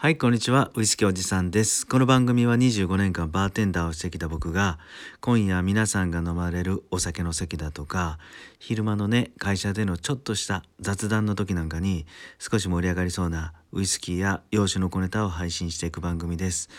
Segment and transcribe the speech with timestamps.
[0.00, 0.70] はい、こんにちは。
[0.76, 1.84] ウイスキーおじさんです。
[1.84, 4.78] この番組は25年間バーテンダーをしてきた僕が、
[5.20, 8.20] 今夜皆さんが飲まれるお酒の席だとか、
[8.60, 12.06] 昼間のね、会社でのちょっとした雑談の時なんかに、
[12.38, 16.70] 少し盛り上がりそうなウイスキーや洋酒の小ネタを配信していく番組です。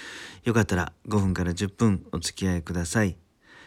[0.46, 3.18] よかったら5分から10分お付き合いください。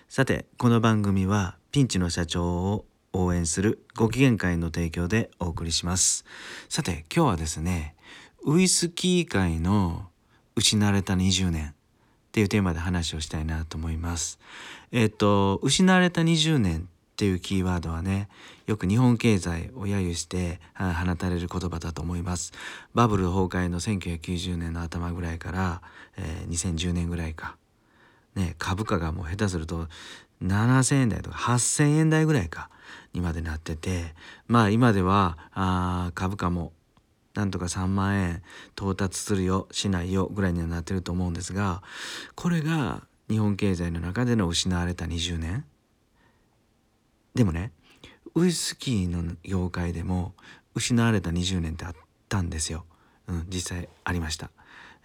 [0.09, 6.25] さて、この番組はピンチの社長を応援するご機嫌会の提供でお送りします。
[6.71, 7.97] さて、今日はですね、
[8.45, 10.07] ウイスキー界の
[10.57, 11.73] 失われた20年っ
[12.33, 14.41] ていうテーマで話をしたいなと思います。
[14.91, 18.29] えっ、と、失われた20年っていうキーワードはね、
[18.67, 22.53] よく日本経済を揶揄して放たれる言葉だと思います。
[22.95, 25.83] バブル崩壊の1990年の頭ぐらいから、
[26.17, 27.57] えー、2010年ぐらいか。
[28.35, 29.89] ね、株価がもう下手すると
[30.43, 32.71] 7,000円台とか8,000円台ぐらいか
[33.13, 34.15] にまでなってて
[34.49, 36.73] まあ今ではあ株価も
[37.35, 38.43] なんとか3万円
[38.77, 41.83] 到達するよしないよぐらいにはなってると思うんですが
[42.35, 45.65] これが日本経済の中での失われた20年。
[47.35, 47.73] でもね
[48.35, 50.35] ウイスキーの業界でも
[50.75, 51.93] 失われた20年ってあっ
[52.29, 52.85] たんですよ、
[53.27, 54.51] うん、実際ありました、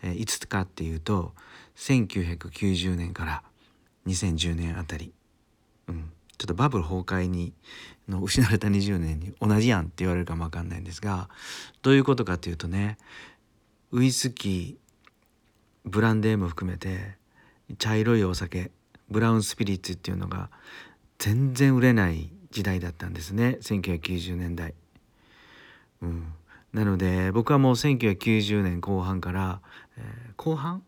[0.03, 1.33] えー、いつかっていうと
[1.75, 3.43] 1990年から
[4.07, 5.13] 2010年あたり、
[5.87, 7.53] うん、ちょっとバブル崩壊に
[8.07, 11.29] の失われた20年に同じやんって言われるかもわかんないんですが
[11.81, 12.97] どういうことかっていうとね
[13.91, 17.17] ウイスキーブランデーも含めて
[17.79, 18.71] 茶色いお酒
[19.09, 20.49] ブラウンスピリッツっていうのが
[21.17, 23.57] 全然売れない時代だったんですね。
[23.61, 24.73] 1990年代。
[26.01, 26.33] うん、
[26.73, 29.61] なので僕はもう1990年後半から、
[29.97, 30.83] えー、後半？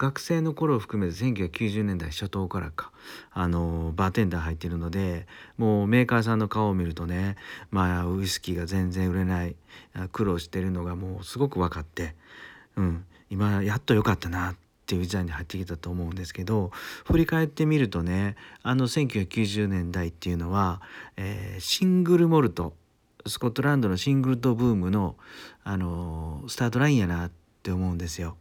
[0.00, 2.90] 学生の頃を含めて1990年代初頭からか
[3.32, 5.26] あのバーテンダー入ってるので
[5.58, 7.36] もうメーカーさんの顔を見るとね
[7.70, 9.56] まあウイスキーが全然売れない
[10.12, 12.14] 苦労してるのがもうすごく分かって、
[12.76, 16.70] うん、今やっと良かったなっていう時代に入ってきたと思うんですけど
[17.04, 20.80] 振り返ってみるとねあの1990年代っていうのは、
[21.18, 22.72] えー、シングルモルト
[23.26, 25.14] スコットランドのシングルトブームの、
[25.62, 27.30] あのスタートラインやなっ
[27.62, 28.38] て思うんですよ。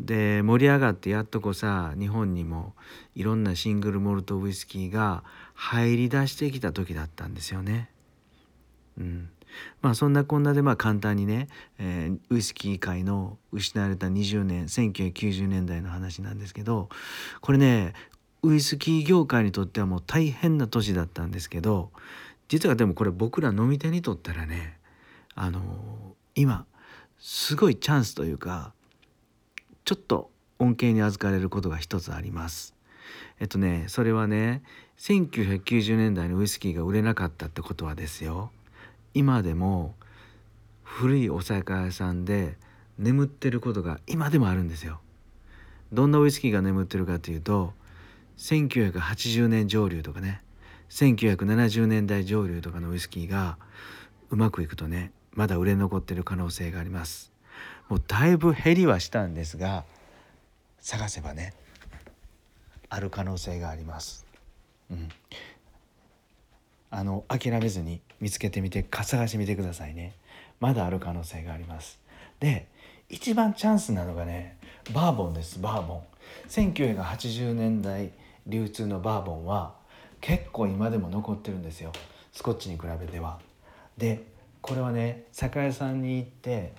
[0.00, 2.74] で盛り上がってやっとこさ日本にも
[3.14, 7.90] いろんなシングルモルトウイスキーが入り出してきた時だったんですよね。
[8.96, 9.28] うん、
[9.82, 11.48] まあそんなこんなでまあ簡単にね、
[11.78, 16.88] えー、ウイスキー界の失われた20年1990年代の話なんですけど
[17.40, 17.92] これね
[18.42, 21.90] ウイスキー業界にとってはもう大変な年だったんですけど
[22.48, 24.78] 実はでもこれ僕ら飲み手にとったらね
[25.34, 25.62] あのー、
[26.34, 26.66] 今
[27.18, 28.72] すごいチャンスというか
[29.88, 32.74] ちょっと恩恵に預かれることが一つあります。
[33.40, 34.62] えっとねそれはね
[34.98, 38.50] 1990年代のウイスキーが売れなかったってことはですよ
[39.14, 39.94] 今でも
[40.82, 42.58] 古いお酒屋さんで
[42.98, 45.00] 眠ってることが今でもあるんですよ。
[45.90, 47.72] どんなウイスキーが眠ってるかというと
[48.36, 50.42] 1980年上流とかね
[50.90, 53.56] 1970年代上流とかのウイスキーが
[54.28, 57.37] うまくいくとねまだ売れ残ってる可能性があります。
[57.88, 59.84] もうだいぶ減りはしたんですが
[60.80, 61.54] 探せばね
[62.90, 64.26] ある可能性があります。
[64.90, 65.08] うん、
[66.90, 70.14] あの諦めずに見つけてみて探してみてくださいね。
[70.60, 71.98] まだある可能性があります。
[72.40, 72.66] で
[73.08, 74.56] 一番チャンスなのがね
[74.92, 76.02] バーボンですバーボン。
[76.48, 78.12] 1980年代
[78.46, 79.74] 流通のバーボンは
[80.20, 81.92] 結構今でも残ってるんですよ
[82.32, 83.38] スコッチに比べては。
[83.96, 84.22] で
[84.60, 86.72] これはね酒屋さんに行って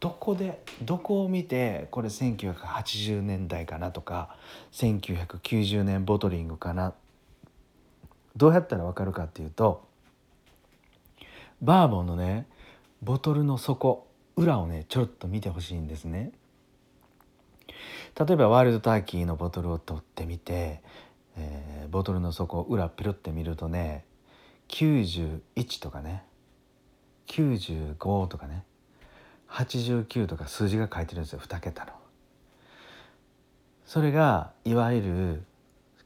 [0.00, 4.36] どこでどこを見てこれ1980年代かなとか
[4.72, 6.92] 1990年ボトリングかな
[8.36, 9.86] どうやったら分かるかっていうと
[11.62, 12.46] バーボンのね
[13.02, 16.32] ボトルの底裏をねちょっと見てほしいんですね。
[18.18, 20.80] 例えばワールドターキーのボトルを取ってみて、
[21.36, 24.04] えー、ボトルの底裏ピロって見るとね
[24.68, 26.24] 91とかね
[27.28, 28.64] 95とかね
[29.50, 31.92] 89とか数字が書いてるんですよ2桁の。
[33.84, 35.42] それがいわゆる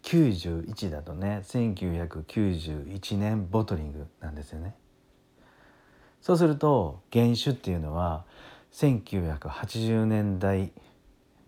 [0.02, 4.74] 91だとね1991年ボトリングなんですよね。
[6.20, 8.24] そうすると原酒っていうのは
[8.72, 10.72] 1980年代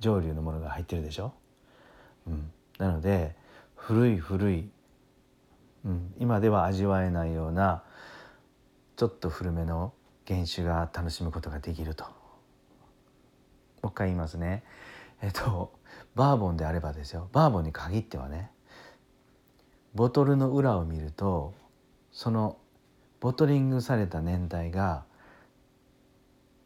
[0.01, 1.35] 上流のものが入ってるでしょ。
[2.27, 3.37] うん、なので
[3.77, 4.69] 古い古い、
[5.85, 7.83] うん、今では味わえないような
[8.97, 9.93] ちょっと古めの
[10.27, 12.05] 原酒が楽しむことができると。
[12.05, 12.11] も
[13.85, 14.63] う一回言いますね。
[15.21, 15.73] えっと
[16.15, 17.29] バーボンであればですよ。
[17.33, 18.51] バーボンに限ってはね
[19.95, 21.55] ボトルの裏を見ると
[22.13, 22.57] その
[23.21, 25.05] ボトリングされた年代が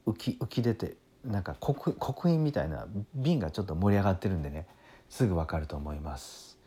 [0.07, 4.67] 浮き浮き出てなんか刻刻印みたいな瓶がちょっと盛り上がってるんでね
[5.09, 6.59] すぐ分かると思います、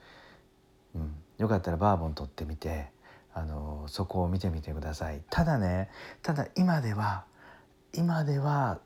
[0.95, 2.98] うん、よかったらバーボン取ってみて。
[3.39, 5.21] あのそこを見てみてください。
[5.29, 5.89] ただね
[6.21, 7.25] ただ今では
[7.93, 8.79] 今では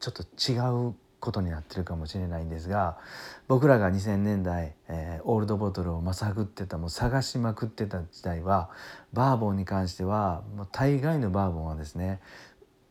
[0.00, 2.98] ちょっと違うことになってるかもしれないんですが
[3.48, 8.70] 僕らが2000年代、えー、オールドボトルをまさぐってたもう探しまくってた時代は
[9.12, 12.20] バーボンに関してはもう大概のバーボンはですね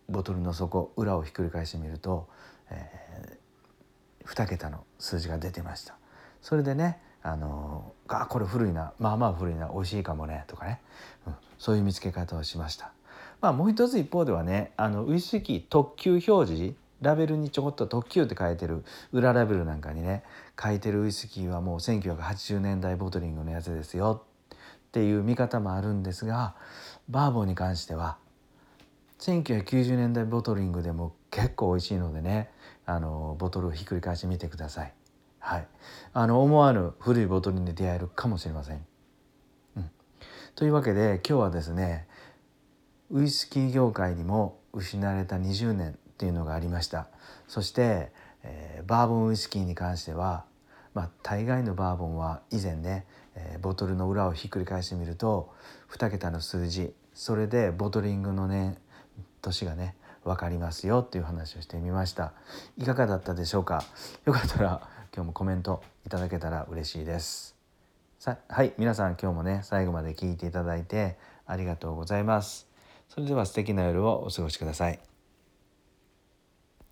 [0.09, 2.27] ボトルの底裏をひっくり返してみると、
[2.69, 5.95] えー、2桁の数字が出てました。
[6.41, 8.93] それでねあのあこれ古いな。
[8.99, 9.69] まあまあ古いな。
[9.73, 10.43] 美味しいかもね。
[10.45, 10.79] とかね、
[11.25, 12.91] うん、そういう見つけ方をしました。
[13.41, 20.23] まあもう一つ一方ではねあのウイスキー特級表示ラベルにちょこっと特急って書いてる裏ラベルなんかにね
[20.61, 24.23] 書いてるウイスキーはもう1980年代ボトリングのやつですよ。
[24.53, 26.53] っていう見方もあるんですが
[27.09, 28.17] バーボンに関しては
[29.19, 32.51] 1990年代ボトリングでも結構美味しいのでね
[32.85, 34.93] あのボトルをひっくり返してみてください。
[35.45, 35.67] はい、
[36.13, 38.83] あの思わぬ古いボトルに出会えるかもしれません。
[39.77, 39.91] うん、
[40.55, 42.07] というわけで今日はですね
[43.11, 47.09] ウイスキー業界にも失われた20年っていうのがありました。
[47.47, 48.11] そして、
[48.41, 50.45] えー、バーボンウイスキーに関しては、
[50.95, 53.05] まあ、大概のバーボンは以前ね、
[53.35, 55.53] えー、ボトルの裏をひっくり返してみると
[55.91, 58.79] 2桁の数字それでボトリングのね
[59.43, 62.33] 年がね分かりますよっていう話をしてみました。
[62.79, 63.83] いかがだったでしょうか？
[64.25, 67.55] よかったら今日もコメントいただけたら嬉しいです。
[68.19, 71.15] さはい皆さん今日もね最後まで聞いていただいて
[71.45, 72.67] ありがとうございます。
[73.07, 74.99] それでは素敵な夜をお過ごしください。